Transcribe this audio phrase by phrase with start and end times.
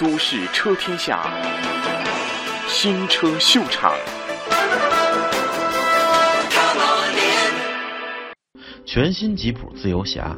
[0.00, 1.20] 都市车天下，
[2.66, 3.92] 新车秀场。
[8.86, 10.34] 全新吉普自由侠，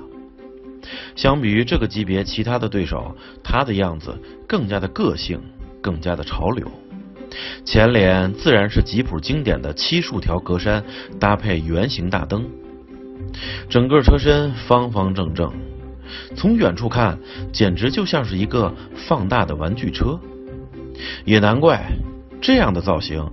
[1.15, 5.41] 相比于这个级别其他的对手，它的样子更加的个性，
[5.81, 6.69] 更加的潮流。
[7.65, 10.83] 前脸自然是吉普经典的七竖条格栅，
[11.21, 12.51] 搭配圆形大灯，
[13.71, 15.53] 整个车身方方正正，
[16.37, 17.19] 从远处看
[17.53, 20.19] 简直就像是一个放大的玩具车。
[21.25, 21.81] 也难怪
[22.41, 23.25] 这样的造型，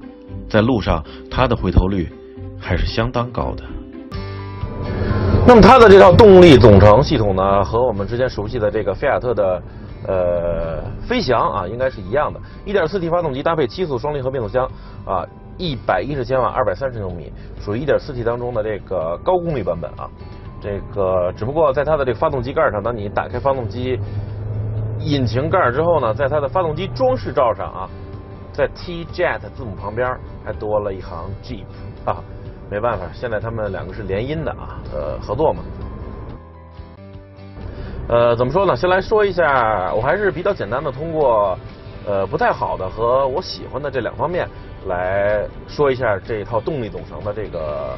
[0.50, 2.12] 在路上它的回头率
[2.60, 3.64] 还是相当高的。
[5.48, 9.62] 那么它的这套动力总成系统呢，和我们之前熟悉的这个菲亚特的。
[10.08, 12.40] 呃，飞翔啊，应该是一样的。
[12.66, 14.66] 1.4T 发动机搭配七速双离合变速箱
[15.06, 20.10] 啊，110千瓦，230牛米，属于 1.4T 当中的这个高功率版本啊。
[20.62, 24.00] 这个只不过在它的这个发动机盖上，当你打开发动机
[25.00, 27.90] 引擎盖之后呢，在它的发动机装饰罩上啊，
[28.52, 31.66] 在 T-Jet 字母旁边还多了一行 Jeep
[32.06, 32.24] 啊。
[32.72, 35.64] 没办法，现在他们两个是联姻的啊，呃，合作嘛。
[38.08, 38.76] 呃，怎么说呢？
[38.76, 41.58] 先来说一下，我还是比较简单的，通过
[42.06, 44.48] 呃不太好的和我喜欢的这两方面
[44.86, 47.98] 来说一下这一套动力总成的这个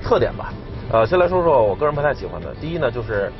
[0.00, 0.52] 特点吧。
[0.92, 2.54] 呃，先来说说我个人不太喜欢的。
[2.60, 3.32] 第一呢，就是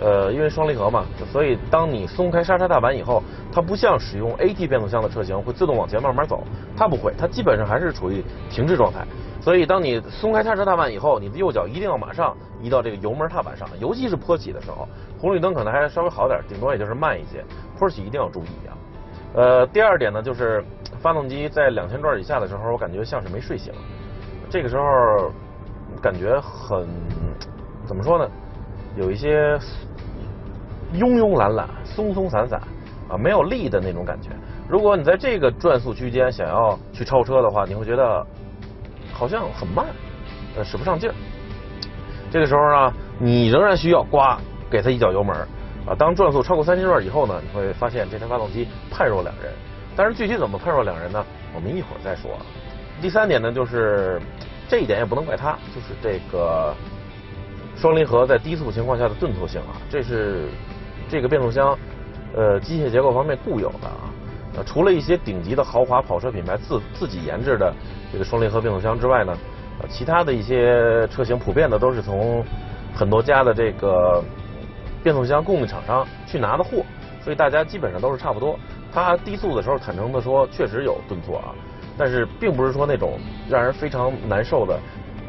[0.00, 6.42] 呃因为双离合嘛，所以当你松开刹车踏板以后，它不像使用 AT 变速箱的车型会自动往前慢慢走，
[6.74, 9.06] 它不会，它基本上还是处于停滞状态。
[9.42, 14.88] 所以当你松开刹车踏板以后，你的右脚一定要马上移到这个油门踏板上，尤其是坡起的时候。
[15.20, 17.44] 红绿灯可能还稍微好点，顶多也就是慢一些。
[17.78, 18.72] 坡起一定要注意啊。
[19.34, 20.64] 呃，第二点呢，就是
[21.00, 23.72] 发动机在两千转以下的时候，我感觉像是没睡醒。
[24.48, 25.30] 这个时候
[26.04, 26.86] 感觉很
[27.86, 28.30] 怎么说呢？
[28.94, 29.56] 有一些
[30.92, 32.60] 慵慵懒懒、松松散散
[33.08, 34.28] 啊，没有力的那种感觉。
[34.68, 38.26] 如果你在这个转速区间想要去超车的话，你会觉得
[39.14, 39.86] 好像很慢，
[40.54, 41.14] 呃，使不上劲儿。
[42.30, 44.38] 这个时候呢，你仍然需要刮。
[44.70, 45.36] 给他一脚油门
[45.86, 45.94] 啊！
[45.96, 49.52] 当转速超过三千转以后呢，你会发现这台发动机判若两人。
[49.94, 51.24] 但是具体怎么判若两人呢？
[51.54, 52.32] 我们一会儿再说。
[53.00, 54.20] 第三点呢，就是
[54.68, 56.74] 这一点也不能怪它，就是这个
[57.76, 60.48] 双离合在低速情况下的顿挫性啊，这是
[61.08, 61.78] 这个变速箱
[62.34, 64.10] 呃机械结构方面固有的啊。
[64.56, 67.74] 呃，除了一些顶级的豪华跑车品牌自自己研制的
[68.12, 69.36] 这个双离合变速箱之外呢，
[69.80, 72.44] 呃，其他的一些车型普遍的都是从
[72.94, 74.22] 很多家的这个。
[75.02, 76.82] 变速箱供应厂商去拿的货，
[77.22, 78.58] 所以大家基本上都是差不多。
[78.90, 81.52] 它低速的时候，坦诚的说，确实有顿挫啊，
[81.96, 83.18] 但是并不是说那种
[83.48, 84.78] 让人非常难受的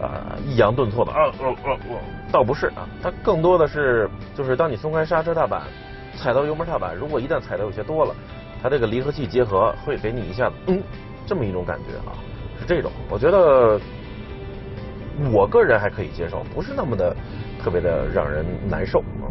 [0.01, 1.97] 啊抑扬顿挫的啊，啊，啊，啊
[2.31, 5.63] 倒不是啊，它更多的是就是当你松开刹车踏板，
[6.17, 8.15] 踩到油门踏板，如果一旦踩的有些多了，
[8.61, 10.81] 它这个离合器结合会给你一下子嗯
[11.25, 12.17] 这么一种感觉啊，
[12.59, 12.91] 是这种。
[13.09, 13.79] 我觉得
[15.31, 17.15] 我个人还可以接受，不是那么的
[17.63, 19.29] 特别的让人难受啊。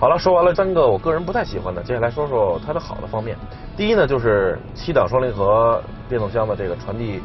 [0.00, 3.36] 好了，说完了三个我个人不太喜欢的，接下来说说它的好的方面。
[3.76, 7.20] 第一呢，就是七档双离合变速箱的这个传递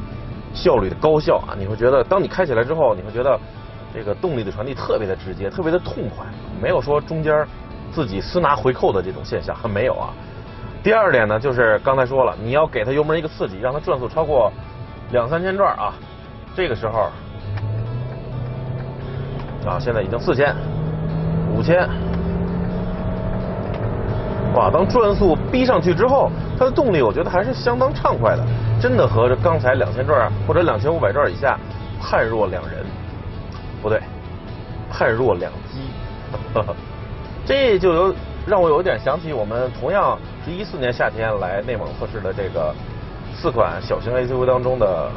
[0.56, 3.40] 效率的高效啊，你会觉得当你开起来之后，你会觉得
[3.94, 6.26] 这个动力的传递特别的直接，特别的痛快，
[6.60, 7.46] 没有说中间
[7.92, 10.10] 自己私拿回扣的这种现象，还没有啊。
[10.82, 14.52] 第二点呢，就是刚才说了，你要给它油门一个刺激，让它转速超过
[15.12, 15.94] 两三千转啊，
[16.56, 17.12] 这个时候
[19.64, 20.56] 啊，现在已经四千、
[21.56, 21.88] 五千。
[24.56, 28.46] 哇，当转速逼上去之后，它的动力我觉得还是相当畅快的，
[28.80, 31.58] 真的和刚才两千转或者两千五百转以下
[32.00, 32.86] 判若两人，
[33.82, 34.00] 不对，
[34.92, 35.90] 判若两机。
[37.46, 38.16] 这就有
[38.46, 42.74] 让我有点想起我们同样是一四年夏天来内蒙测试的这个
[43.36, 45.10] 四款小型 SUV 当中的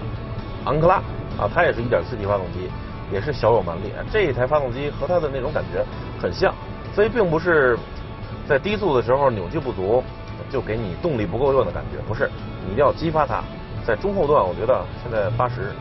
[0.64, 0.94] 昂克拉
[1.38, 2.70] 啊，它也是一点四 T 发动机，
[3.12, 3.92] 也是小有蛮力。
[4.10, 5.84] 这一台发动机和它的那种感觉
[6.22, 6.54] 很像，
[6.94, 7.78] 所以并不是。
[8.48, 10.02] 在低速的时候扭矩不足，
[10.50, 12.30] 就给你动力不够用的感觉，不是，
[12.64, 13.42] 你一定要激发它。
[13.84, 15.72] 在中后段，我觉得现在八十，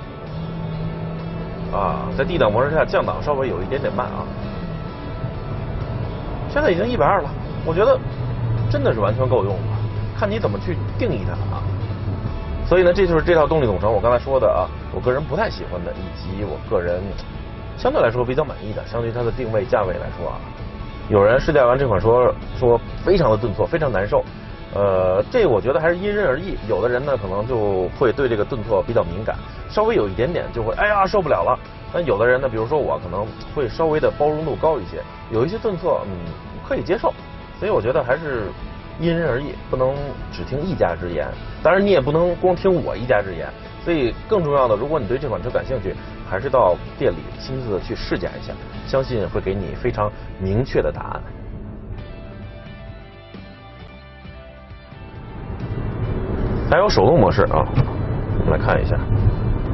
[1.71, 4.25] 啊，在 D 档模式下降档稍微有一点点慢啊，
[6.49, 7.29] 现在已经一百二了，
[7.65, 7.99] 我觉得
[8.69, 9.77] 真的是完全够用了，
[10.17, 11.63] 看你怎么去定义它啊。
[12.67, 17.01] 所以呢，这就是这套动力总成，我刚才说的啊，我个人不太喜欢的，以及我个人
[17.77, 20.37] 相对来说比较满意的，相对于它的定位价位来说啊。
[21.09, 24.23] 有人试驾完这款说说非常的顿挫，非常难受。
[24.73, 26.57] 呃，这我觉得还是因人而异。
[26.67, 29.35] 有的人呢可能就会对这个顿挫比较敏感，
[29.69, 31.57] 稍微有一点点就会哎呀受不了了。
[31.93, 36.11] 但有的人呢，比如说我可能会稍微的包容度高一些，有一些顿挫，嗯，
[36.67, 37.13] 可以接受。
[37.59, 38.47] 所以我觉得还是
[38.99, 39.93] 因人而异，不能
[40.31, 41.25] 只听一家之言。
[41.63, 43.47] 当然，你也不能光听我一家之言。
[43.85, 45.95] 所以更重要的，如果你对这款车感兴趣，
[46.27, 48.53] 还是到店里亲自去试驾一下，
[48.87, 51.21] 相信会给你非常明确的答案。
[56.69, 57.63] 还有手动模式啊，
[58.39, 58.97] 我们来看一下，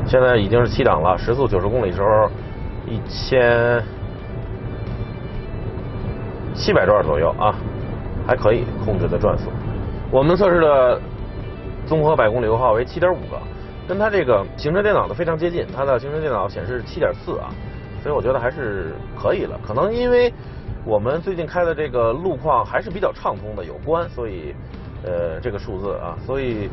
[0.06, 2.30] 现在已经是七档了，时速九十公里时候
[2.86, 3.82] 一千
[6.54, 7.56] 七百转左右啊，
[8.28, 9.50] 还可以控制的转速。
[10.12, 11.00] 我们测试的
[11.88, 13.40] 综合百公里油耗为七点五个。
[13.88, 17.50] 跟它这个行车电脑的非常接近，它的行车电脑显示七点四啊，
[18.02, 19.60] 所以我觉得还是可以了。
[19.66, 20.34] 可能因为
[20.86, 24.56] 我们最近开的这个路况还是比较畅通的有关，所以
[25.04, 26.70] 呃这个数字啊，所以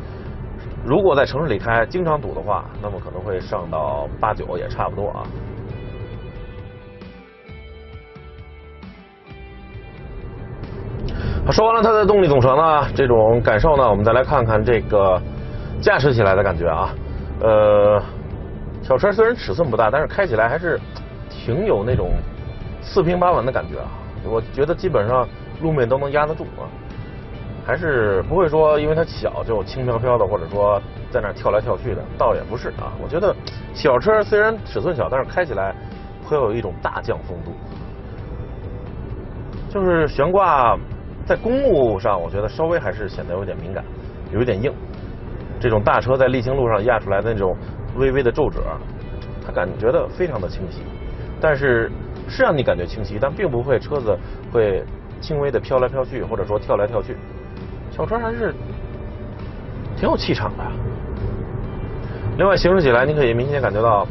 [0.85, 5.23] 如果在城市里开经常堵的话，那么可能会上到八九也差不多啊。
[11.51, 15.19] 说完了它的动力总成呢，这种感受呢，我们再来看看这个
[15.81, 16.89] 驾驶起来的感觉啊。
[17.41, 18.01] 呃，
[18.81, 20.79] 小车虽然尺寸不大，但是开起来还是
[21.29, 22.11] 挺有那种
[22.81, 23.87] 四平八稳的感觉啊。
[24.25, 25.27] 我觉得基本上
[25.61, 26.67] 路面都能压得住啊，
[27.65, 32.91] 还是不会说因为它小就轻飘飘的，或者说在那跳来跳去的，倒也不是啊。
[33.01, 33.33] 我觉得
[33.73, 35.73] 小车虽然尺寸小，但是开起来
[36.25, 37.53] 会有一种大将风度。
[39.69, 40.77] 就是悬挂
[41.25, 43.85] 在公路上，我觉得稍微还是显得有点敏感，
[44.33, 44.73] 有一点硬。
[45.59, 47.55] 这种大车在沥青路上压出来的那种
[47.95, 48.61] 微微的皱褶，
[49.45, 50.81] 它感觉的非常的清晰，
[51.41, 51.91] 但是
[52.27, 54.17] 是让你感觉清晰，但并不会车子
[54.53, 54.83] 会
[55.19, 57.17] 轻微的飘来飘去，或者说跳来跳去。
[57.91, 58.53] 小车还是
[59.97, 60.63] 挺有气场的。
[62.37, 64.07] 另外行驶起来，你可以明显感觉到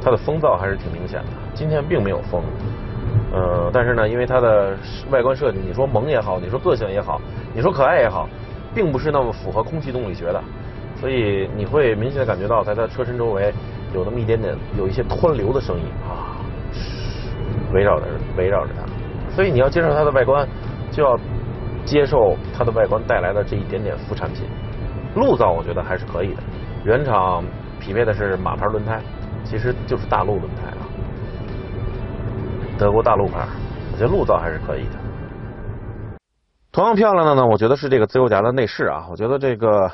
[0.00, 1.26] 它的风噪还是挺明显的。
[1.54, 2.40] 今天并没有风，
[3.32, 4.76] 呃，但是呢，因为它的
[5.10, 7.20] 外观设计，你说萌也好，你说个性也好，
[7.52, 8.28] 你说可爱也好。
[8.74, 10.42] 并不是那么符合空气动力学的，
[10.96, 13.52] 所以你会明显的感觉到，在它车身周围
[13.94, 16.40] 有那么一点点有一些湍流的声音啊，
[17.72, 18.84] 围绕着围绕着它，
[19.34, 20.48] 所以你要接受它的外观，
[20.90, 21.18] 就要
[21.84, 24.44] 接受它的外观带来的这一点点副产品。
[25.14, 26.42] 路噪我觉得还是可以的，
[26.84, 27.44] 原厂
[27.78, 28.98] 匹配的是马牌轮胎，
[29.44, 30.82] 其实就是大陆轮胎啊，
[32.78, 33.46] 德国大陆牌，
[33.92, 34.98] 我觉得路噪还是可以的。
[36.72, 39.92] 同样漂亮的呢，我觉得是这个自由夹的内饰啊，我觉得这个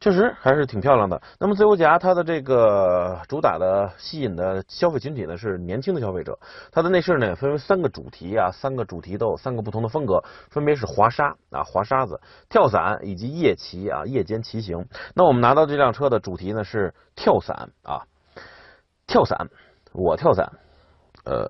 [0.00, 1.18] 确实还是挺漂亮的。
[1.38, 6.38] 那么自由夹它的这个主打的吸引的消费群体呢是年轻的消费者。
[6.70, 12.20] 它的内饰呢分为三个主题啊，三个主题都有三个不同的风格，分别是滑沙啊、滑沙子、
[12.50, 14.86] 跳伞以及夜骑啊、夜间骑行。
[15.14, 18.02] 那我们拿到这辆车的主题呢是跳伞啊，
[19.06, 19.48] 跳伞，
[19.94, 20.52] 我跳伞，
[21.24, 21.48] 呃，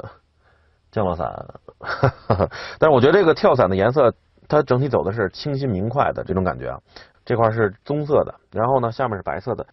[0.93, 1.28] 降落伞，
[2.78, 4.14] 但是我觉得这个跳伞的颜色。
[4.50, 6.81] 它整体走的是清新明快的这种感觉啊，
[7.25, 9.64] 这块是棕色的，然后呢下面是白色的，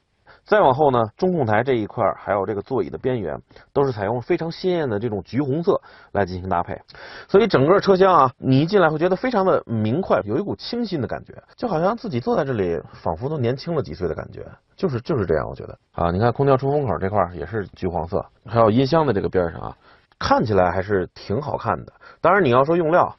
[0.45, 3.41] 再往后呢中控台这一块还有这个座椅的边缘
[3.73, 5.81] 都是采用非常鲜艳的这种橘红色
[6.11, 6.79] 来进行搭配，
[7.27, 14.45] 所以整个车厢啊你一进来会觉得非常的明快，有一股清新的感觉，就好像自己坐在这里仿佛都年轻了几岁的感觉，
[14.75, 15.75] 就是就是这样我觉得。
[15.93, 19.75] 啊，你看空调出风口这块也是橘黄色，还有音箱的这个边上啊，
[20.19, 21.91] 看起来还是挺好看的，
[22.21, 23.15] 当然你要说用料。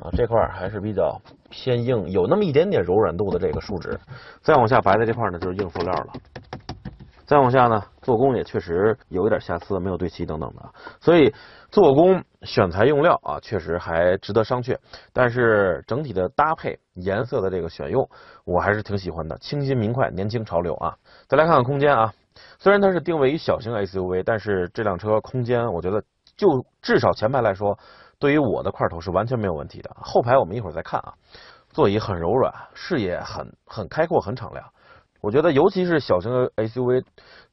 [0.00, 3.98] 啊，这块还是比较偏硬，有那么一点点柔软度的这个树脂。
[4.42, 6.12] 再往下白的这块呢，就是硬塑料了。
[7.26, 10.68] 再往下呢，做工也确实有一点瑕疵，没有对齐等等的。
[11.00, 11.32] 所以
[11.70, 14.76] 做工、选材、用料啊，确实还值得商榷。
[15.12, 18.08] 但是整体的搭配、颜色的这个选用，
[18.44, 20.96] 我还是挺喜欢的，清新明快、年轻潮流啊。
[21.28, 22.12] 再来看看空间啊，
[22.58, 26.02] 虽然它是定位于小型 SUV，但是这辆车空间，我觉得
[26.36, 27.78] 就至少前排来说。
[28.20, 31.14] 对于我的块头是完全没有问题的，后排我们一会儿再看啊。
[31.70, 34.64] 座椅很柔软，视野很很开阔，很敞亮。
[35.20, 37.04] 我觉得尤其是小型的 SUV，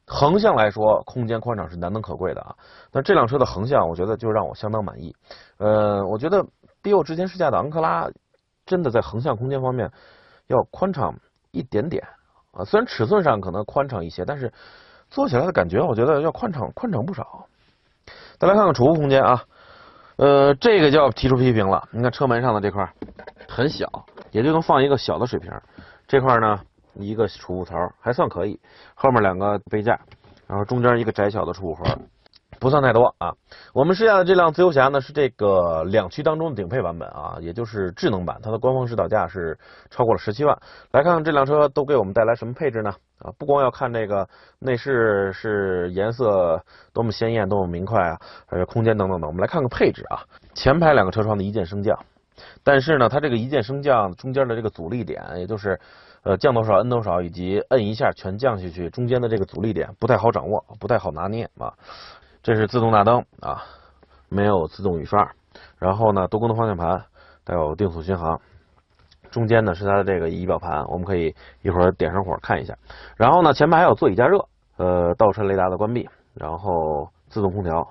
[0.06, 2.54] 横向来说空间宽敞是难能可贵的啊。
[2.92, 5.14] 那这辆车的横向，我觉得就让我相当满意。
[5.58, 6.44] 呃，我觉得
[6.82, 8.08] 比我之前试驾的昂克拉
[8.66, 9.90] 真的在横向空间方面
[10.48, 11.14] 要宽敞
[11.50, 12.06] 一点点
[12.52, 12.64] 啊。
[12.64, 14.52] 虽然尺寸上可能宽敞一些，但是
[15.08, 17.46] 坐起来的感觉我觉得要宽敞宽敞不少。
[18.38, 19.44] 再来看看储物空间啊。
[20.18, 21.88] 呃，这个就要提出批评了。
[21.92, 22.92] 你看车门上的这块
[23.48, 23.86] 很小，
[24.32, 25.48] 也就能放一个小的水瓶。
[26.08, 26.60] 这块呢，
[26.94, 28.58] 一个储物槽还算可以。
[28.96, 30.00] 后面两个杯架，
[30.48, 31.84] 然后中间一个窄小的储物盒。
[32.60, 33.34] 不算太多啊。
[33.72, 39.58] 我们试驾的这辆自由侠呢是这个两驱当中的顶配版本啊，也就是智能版，它的官方指导价是
[39.90, 40.58] 超过了十七万。
[40.92, 42.94] 来看看这辆车都给我们带来什么配置呢？
[43.18, 44.28] 啊，不光要看这个
[44.60, 46.62] 内饰是颜色
[46.92, 49.28] 多么鲜艳、多么明快啊，还有空间等等等。
[49.28, 50.22] 我们来看看配置啊，
[50.54, 51.98] 前排两个车窗的一键升降，
[52.62, 55.80] 但是呢，它这个一键升降中间的这个阻力点，也就是
[56.22, 61.74] 呃降多少摁多少，以及摁一下全降下去，中间的这个阻力点不太好掌握，不太好拿捏啊。
[62.48, 63.62] 这是自动大灯啊，
[64.30, 65.32] 没有自动雨刷，
[65.76, 67.04] 然后呢，多功能方向盘，
[67.44, 68.40] 带有定速巡航。
[69.30, 72.74] 中间呢是它的这个仪表盘，我们可以一会儿点上火看一下。
[73.18, 77.86] 然后呢，前排还有座椅加热，呃，倒车雷达的关闭，然后自动空调，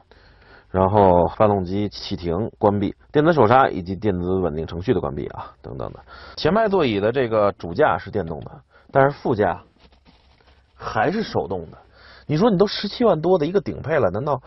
[0.72, 6.00] 然后发动机启停关闭，电子手刹以及电子稳定程序的关闭啊，等等的。
[6.36, 8.52] 前排座椅的这个主驾是电动的，
[8.92, 9.62] 但是副驾
[10.74, 11.78] 还是手动的。
[12.28, 14.42] 你说你都十七万多的一个顶配了，难道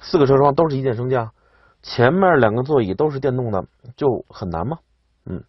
[0.00, 1.30] 四个车窗都是一键升降，
[1.82, 3.62] 前面两个座椅都是电动的
[3.94, 4.78] 就很难吗？
[5.26, 5.42] 嗯。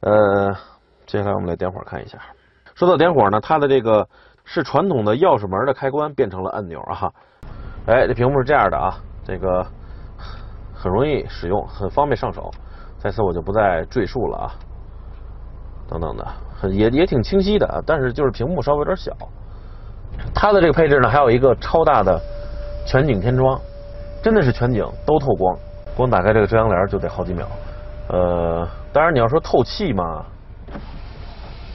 [0.00, 0.56] 呃，
[1.06, 2.18] 接下来我们来点火看一下。
[2.74, 4.08] 说到点火呢，它的这个
[4.44, 7.12] 是传统的钥匙门的开关变成了按钮啊。
[7.86, 8.94] 哎，这屏幕是这样的啊，
[9.24, 9.66] 这个
[10.72, 12.50] 很容易使用，很方便上手。
[12.98, 14.54] 在此我就不再赘述了啊。
[15.88, 16.26] 等等的，
[16.70, 19.12] 也也挺清晰的，但是就是屏幕稍微有点小。
[20.34, 22.20] 它的这个配置呢，还有一个超大的
[22.86, 23.60] 全景天窗，
[24.22, 25.56] 真的是全景都透光，
[25.96, 27.46] 光打开这个遮阳帘就得好几秒。
[28.08, 30.24] 呃，当然你要说透气嘛，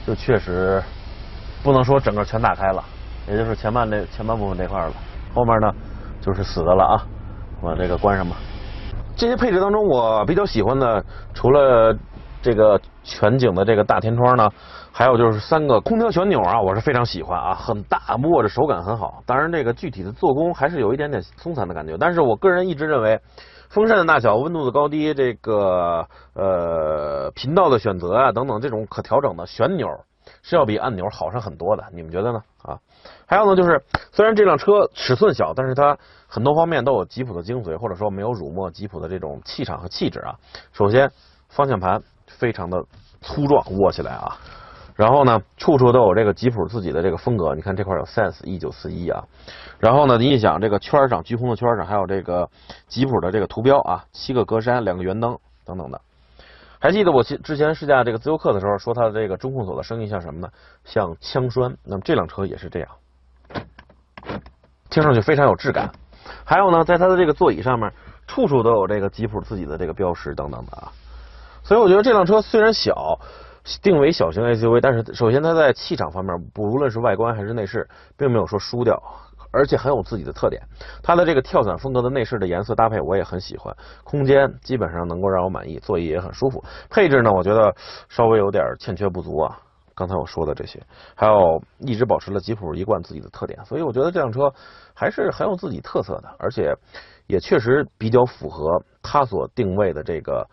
[0.06, 0.82] 就确实
[1.62, 2.84] 不能说整个全打开了，
[3.28, 4.92] 也就是前半那前半部分这块了，
[5.34, 5.72] 后面呢
[6.20, 7.02] 就是死的了啊，
[7.62, 8.36] 把这个关上吧。
[9.16, 11.04] 这些配置当中，我比较喜欢的，
[11.34, 11.96] 除了
[12.40, 14.48] 这个全景的这个大天窗呢，
[14.98, 19.22] 还有就是三个空调旋钮啊，我是非常喜欢啊，很大，握着手感很好。
[19.24, 23.20] 当然这个具体的做工还是有一点点松散的感觉，但是我个人一直认为。
[23.68, 29.86] 风扇的大小、温度的高低、这个呃频道的选择啊等等，这种可调整的旋钮
[30.42, 31.84] 是要比按钮好上很多的。
[31.92, 32.42] 你们觉得呢？
[32.62, 32.78] 啊，
[33.26, 40.34] 还有呢，就是虽然这辆车尺寸小，但是它很多方面都有吉普的精髓，或者说没有辱没吉普的这种气场和气质啊。
[40.72, 41.10] 首先，
[41.50, 42.82] 方向盘非常的
[43.20, 44.38] 粗壮，握起来啊。
[44.98, 47.54] 然后呢，处处都有这个吉普自己的这个风格。
[47.54, 49.22] 你看这块有 Sense 一九四一啊。
[49.78, 52.50] 然后呢，你一想这个圈上，橘红的圈上还有这个
[52.88, 56.00] 吉普的这个图标啊，七个格栅，两个圆灯等等的。
[56.80, 60.48] 还记得我之前试驾这个自由客的时候，说它的这个中控锁的声音像什么呢？
[60.84, 61.76] 像枪栓。
[61.84, 62.88] 那么这辆车也是这样，
[64.90, 65.92] 听上去非常有质感。
[66.44, 67.92] 还有呢，在它的这个座椅上面，
[68.26, 70.90] 处处都有这个吉普自己的这个标识等等的啊。
[71.62, 73.20] 所以我觉得这辆车虽然小。
[73.82, 78.98] 定为小型 SUV，但是首先它在气场方面，不无论是外观还是内饰，并没有说输掉，
[79.50, 80.62] 而且很有自己的特点。
[81.02, 86.64] 它的这个跳伞风格的内饰的颜色搭配我也很喜欢，空间基本上能够让我满意，座椅也很舒服。
[86.88, 87.74] 配置呢，我觉得
[88.08, 89.58] 稍微有点欠缺不足啊。
[89.94, 90.80] 刚才我说的这些，
[91.16, 94.52] 还有一直保持了吉普一贯自己的特点，所以我觉得这辆车
[94.94, 96.72] 还是很有自己特色的，而且
[97.26, 100.46] 也确实比较符合它所定位的这个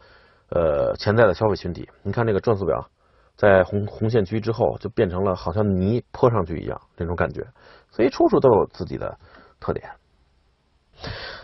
[0.50, 1.88] 呃潜在的消费群体。
[2.02, 2.84] 你看这个转速表。
[3.36, 7.46] 在红红线区之后，就变成了好像泥泼上去一样这种感觉，
[7.92, 9.18] 所以处处都有自己的
[9.60, 9.90] 特点。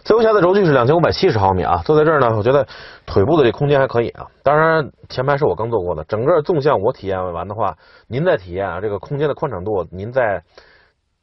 [0.04, 2.66] 自由侠的轴距是两千五百七十毫米啊，坐在这儿呢，我觉得
[3.06, 4.26] 腿部的这空间还可以啊。
[4.42, 10.42] 当然前排是我刚坐过的，整个纵向我体验完的话，您再体验啊，这个空间的宽敞度，您再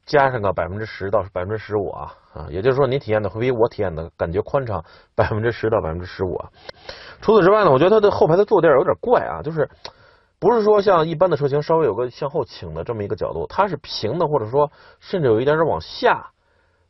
[0.04, 4.84] 加上个百分之十到百分之十五啊啊，也就是说您体验的会比我体验的感觉宽敞
[5.16, 6.50] 百分之十到百分之十五啊。
[7.22, 9.66] 除此之外呢，我觉得它的后排的坐垫有点怪啊，就是。
[10.40, 16.30] 不是说像一般的车型稍微有个向后倾的这么一个角度，它是平的，或者说甚至有一点点往下、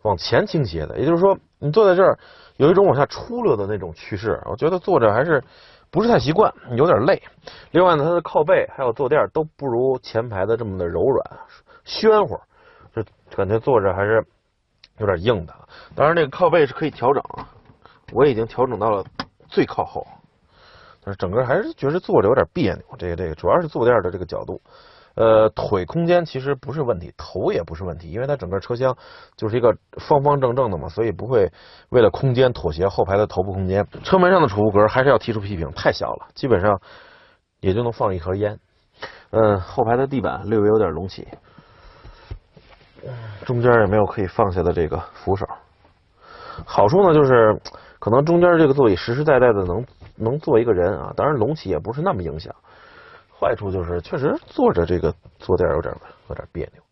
[0.02, 0.98] 往前倾斜的。
[0.98, 2.18] 也就是说，你坐在这儿
[2.56, 5.42] 有一种往下出溜的那种趋势，我觉得坐着还是
[5.90, 7.22] 不是太习惯，有点累。
[7.70, 11.24] 另外呢，它的靠背还有坐垫都不如前排的这么的柔软、
[11.86, 12.38] 暄乎，
[12.94, 13.02] 就
[13.34, 14.22] 感觉坐着还是
[14.98, 15.54] 有点硬的。
[15.94, 17.22] 当然，这个靠背是可以调整，
[18.12, 19.02] 我已经调整到了
[19.48, 20.06] 最靠后。
[21.16, 24.60] 整个还是觉得坐着有点别扭，这个这个主要是坐垫的这个角度，
[25.14, 28.96] 呃，腿空间其实不是问题，头也不是问题，因为它整个车厢
[29.36, 31.50] 就是一个方方正正的嘛，所以不会
[31.90, 33.86] 为了空间妥协后排的头部空间。
[34.04, 36.80] 车门上的储物格还是要提出批评，太小了，基本上
[37.60, 38.58] 也就能放一盒烟。
[39.30, 41.26] 嗯，后排的地板略微有点隆起，
[43.44, 45.46] 中间也没有可以放下的这个扶手。
[46.64, 47.56] 好处呢就是
[48.00, 49.84] 可能中间这个座椅实实在在的能。
[50.18, 52.54] 能坐一个人啊，当然隆起也不是那么影响。
[53.40, 55.94] 坏处就是确实坐着这个坐垫有点
[56.28, 56.82] 有点别扭。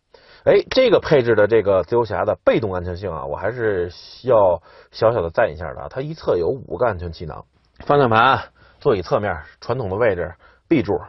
[0.45, 5.89] 哎，这个配置的这个自由侠的被动安全性啊，我还是需要小小的赞一下的。
[5.89, 7.43] 它一侧有五个安全气囊，
[7.85, 8.41] 方向盘、
[8.79, 10.33] 座椅侧面传统的位置
[10.69, 11.01] ，B 柱，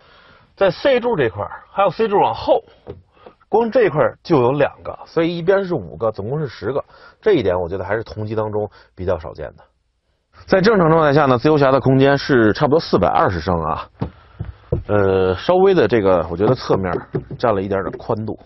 [0.56, 2.64] 在 C 柱这块还有 C 柱往后，
[3.48, 6.84] 光这块就有两个，所以一边是五个，总共是十个。
[7.22, 9.62] 这一点我觉得还是同级当中比较少见的。
[10.46, 13.88] 在正常状态下呢，自由侠的空间是差不多四百二十升啊，
[14.86, 16.92] 呃，稍微的这个我觉得侧面
[17.38, 18.38] 占了一点点宽度。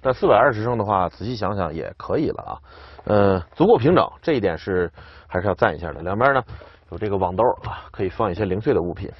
[0.00, 2.58] 但四百二十升的话，仔细想想也可以了啊，
[3.04, 4.90] 呃，足够平整，这一点是
[5.26, 6.02] 还是要赞一下的。
[6.02, 6.42] 两边呢
[6.90, 9.10] 有这个网兜啊，可以放一些零碎的物品。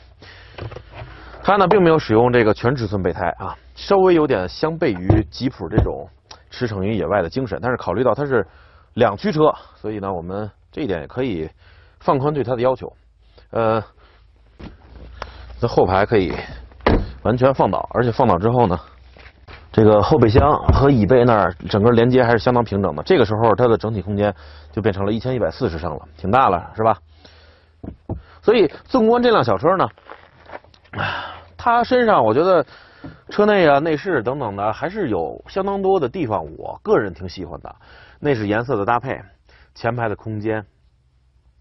[1.43, 6.09] 它呢并没有使用这个全尺寸备胎啊，稍微有点相悖于吉普这种
[6.51, 7.59] 驰骋于野外的精神。
[7.63, 8.47] 但是考虑到它是
[8.95, 11.51] 两驱车，所以呢我们这一点也可以
[11.99, 12.93] 放宽对它的要求。
[13.51, 13.83] 呃，
[15.61, 16.33] 这后排可以
[17.25, 18.79] 完全放倒，而且放倒之后呢。
[19.73, 20.41] 这个后备箱
[20.73, 24.33] 和椅背那儿整个连接还是相当平整的，这个时候它的整体空间
[24.71, 26.97] 就变成了一千一百四十升了，挺大了，是吧？
[28.41, 29.89] 所以纵观这辆小车呢，
[31.57, 32.65] 它身上我觉得
[33.31, 37.75] 车内啊、内饰等等的还是有相当多的地方，我个人挺喜欢的。
[38.21, 39.21] 内饰颜色的搭配，
[39.79, 40.67] 前排的空间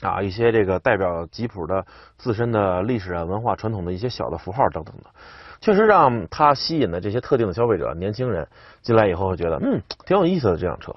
[0.01, 1.85] 啊，一些这个代表吉普的
[2.17, 5.03] 自身的历史啊、文化传统的一些小的符号等等的。
[5.61, 8.47] 确实让他吸引的这些特定的消费者，年轻人
[8.81, 10.91] 进来以后会觉得，嗯，挺有意思的这辆车。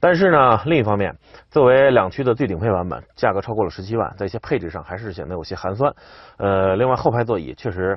[0.00, 1.16] 但是呢，另一方面，
[1.48, 5.94] 作为两驱的最顶配版本，价格超过了十七万，在一些配置上还是显得有些寒酸。
[6.38, 7.96] 呃，另外后排座椅确实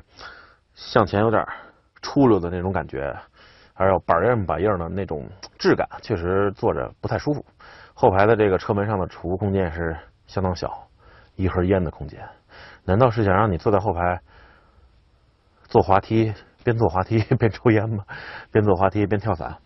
[0.74, 1.44] 向前有点
[2.00, 3.16] 出溜的那种感觉，
[3.74, 7.44] 还有板硬板硬的那种质感，确实坐着不太舒服。
[8.00, 9.96] 后排的这个车门上的储物空间是
[10.28, 10.86] 相当小，
[11.34, 12.20] 一盒烟的空间。
[12.84, 14.20] 难道是想让你坐在后排？
[15.64, 18.04] 坐滑梯，边坐滑梯 边抽烟吗，
[18.52, 19.56] 边坐滑梯边跳伞，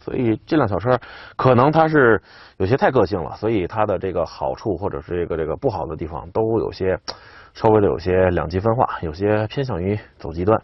[0.00, 0.98] 所以这辆小车
[1.36, 2.22] 可能它是
[2.56, 6.98] 有些太个性了，所以它的这个好处或者是这个这个不好的地方都有些
[7.52, 10.58] 稍微的有些两极分化，有些偏向于走极端。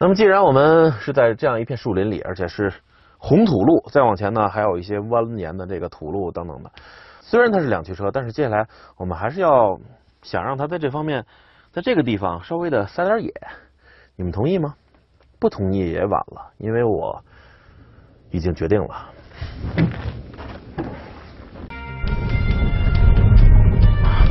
[0.00, 2.72] 那么既然我们是在这样一片树林里，而且是
[3.18, 6.70] 红土路，再往前呢还有一些蜿蜒的这个土路等等的，
[7.20, 9.78] 虽然它是两驱车，但是接下来我们还是要
[10.22, 11.24] 想让它在这方面，
[11.72, 13.32] 在这个地方稍微的撒点野。
[14.16, 14.74] 你们同意吗？
[15.38, 17.22] 不同意也晚了，因为我
[18.30, 18.94] 已经决定了。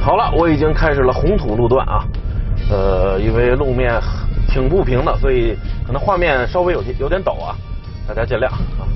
[0.02, 2.06] 好了，我已经开始了红土路段啊。
[2.71, 4.02] 呃，因为路面
[4.48, 7.56] 挺不平的，所以可能画面稍微有些有点抖啊，
[8.08, 8.88] 大家见谅啊。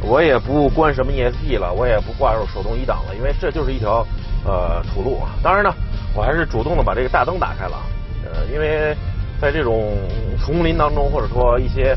[0.00, 4.06] 我也不关什么 ESP 了，我也不挂入手动一档了，因为这就是一条
[4.44, 5.20] 呃土路。
[5.42, 5.72] 当然呢，
[6.14, 7.76] 我还是主动的把这个大灯打开了，
[8.24, 8.96] 呃，因为。
[9.40, 9.96] 在这种
[10.36, 11.96] 丛林当中，或者说一些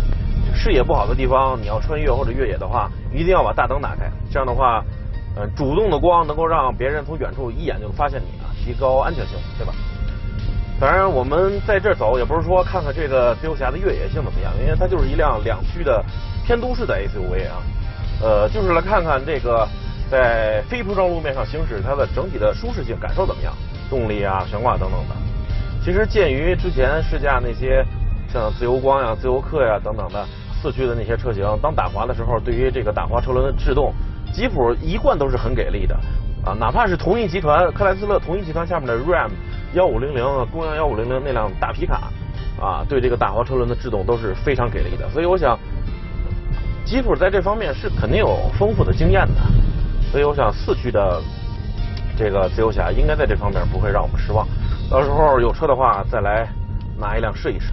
[0.53, 4.11] 视野不好的地方，你要穿越或者越野的话，一定要把大灯打开。
[4.29, 4.85] 这样的话，
[5.35, 9.73] 呃，主动的光能够让别人从远处一眼就发现你啊，提高安全性，对吧？
[10.79, 16.05] 当然，我们在这走也不是说看看这个自由侠的越野性怎么样，因为它就是一辆两驱的
[16.45, 17.61] 偏都市的 SUV 啊，
[18.21, 19.67] 呃，就是来看看这个
[20.09, 23.53] 在非铺装路面上行驶它的整体的舒适性感受怎么样，
[23.89, 25.15] 动力啊、悬挂等等的。
[25.83, 27.83] 其实鉴于之前试驾那些
[28.31, 30.25] 像自由光呀、自由客呀等等的
[30.61, 33.93] 四驱的那些车型，当打滑的时候，对于这个打滑车轮的制动，
[34.31, 35.95] 吉普一贯都是很给力的
[36.45, 36.53] 啊。
[36.59, 39.31] 哪怕是同一集团克莱斯勒同一集团下面的 Ram
[39.73, 42.11] 幺五零零、公羊幺五零零那辆大皮卡
[42.61, 45.09] 啊，对这个打滑车轮的制动都是非常给力的。
[45.09, 45.57] 所以我想，
[46.85, 49.41] 吉普在这方面是肯定有丰富的经验的。
[50.11, 51.21] 所以我想四驱的
[52.17, 54.45] 这个自由侠应该在这方面不会让我们失望。
[54.89, 56.47] 到时候有车的话，再来
[56.97, 57.71] 拿一辆试一试。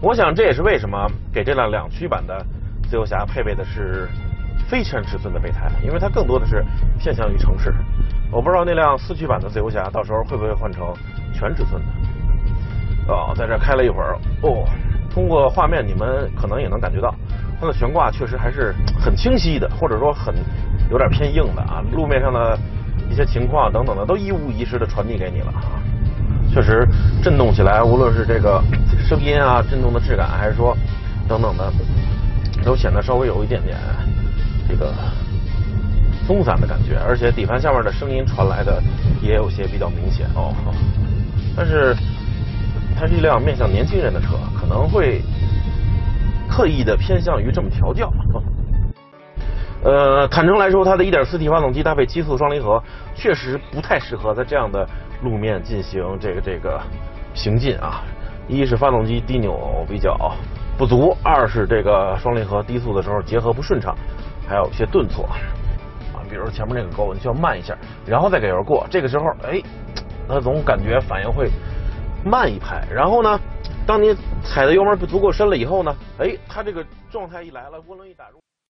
[0.00, 2.44] 我想这也是为什么给这辆两驱版的
[2.88, 4.08] 自由侠配备的是
[4.68, 6.64] 非全尺寸的备胎，因为它更多的是
[6.98, 7.74] 偏向于城市。
[8.32, 10.94] 我不知道那辆四驱版的自由侠到时候会不会换成
[11.32, 13.12] 全尺寸的。
[13.12, 14.66] 哦，在这开了一会儿，哦，
[15.10, 17.14] 通过画面你们可能也能感觉到，
[17.60, 20.34] 它的悬挂确实还是很清晰的，或者说很
[20.90, 21.82] 有点偏硬的啊。
[21.92, 22.58] 路面上的
[23.10, 25.80] 一些情况等等的都一五一十的传递给你了啊。
[26.52, 26.86] 确实
[27.22, 28.62] 震动起来，无论是这个
[29.06, 30.76] 声音啊、震动的质感，还是说
[31.28, 31.72] 等等的，
[32.64, 33.76] 都显得稍微有一点点
[34.68, 34.94] 这个
[36.26, 38.82] 松散的感觉，而且底盘下面的声音传来的
[39.20, 40.54] 也有些比较明显哦。
[41.54, 41.94] 但是
[42.98, 45.20] 它是一辆面向年轻人的车，可能会
[46.56, 48.10] 刻意的偏向于这么调教。
[49.84, 52.82] 呃，坦诚来说，它的 1.4T 发动机搭配七速双离合，
[53.14, 54.88] 确实不太适合在这样的
[55.22, 56.80] 路面进行这个这个
[57.34, 58.02] 行进啊。
[58.48, 60.16] 一是发动机低扭比较
[60.78, 63.94] 不足，二是这个双离合低速的时候结合不顺畅，
[64.48, 65.36] 还有一些顿挫啊。
[66.30, 69.60] 比如说前面那个沟，你需要慢一下，然后再给油过，这个时候，哎，
[70.26, 71.50] 它总感觉反应会
[72.24, 72.82] 慢一拍。
[72.90, 73.38] 然后呢，
[73.86, 78.40] 当你踩的油门不足够深了以后呢，哎，它这个状态一来了，涡轮一打入。